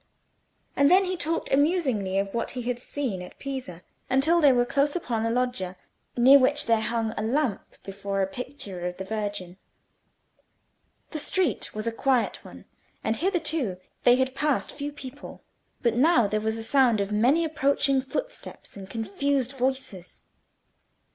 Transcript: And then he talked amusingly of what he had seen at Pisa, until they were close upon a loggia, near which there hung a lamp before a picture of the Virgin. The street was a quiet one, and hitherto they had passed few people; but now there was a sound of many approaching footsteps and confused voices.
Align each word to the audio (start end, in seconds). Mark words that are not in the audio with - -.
And 0.75 0.89
then 0.89 1.05
he 1.05 1.15
talked 1.15 1.53
amusingly 1.53 2.17
of 2.17 2.33
what 2.33 2.49
he 2.57 2.63
had 2.63 2.79
seen 2.79 3.21
at 3.21 3.37
Pisa, 3.37 3.83
until 4.09 4.41
they 4.41 4.51
were 4.51 4.65
close 4.65 4.95
upon 4.95 5.27
a 5.27 5.29
loggia, 5.29 5.75
near 6.17 6.39
which 6.39 6.65
there 6.65 6.81
hung 6.81 7.11
a 7.11 7.21
lamp 7.21 7.61
before 7.83 8.23
a 8.23 8.25
picture 8.25 8.87
of 8.87 8.97
the 8.97 9.03
Virgin. 9.03 9.57
The 11.11 11.19
street 11.19 11.75
was 11.75 11.85
a 11.85 11.91
quiet 11.91 12.43
one, 12.43 12.65
and 13.03 13.17
hitherto 13.17 13.77
they 14.03 14.15
had 14.15 14.33
passed 14.33 14.71
few 14.71 14.91
people; 14.91 15.43
but 15.83 15.93
now 15.95 16.25
there 16.25 16.41
was 16.41 16.57
a 16.57 16.63
sound 16.63 16.99
of 16.99 17.11
many 17.11 17.45
approaching 17.45 18.01
footsteps 18.01 18.75
and 18.75 18.89
confused 18.89 19.51
voices. 19.51 20.23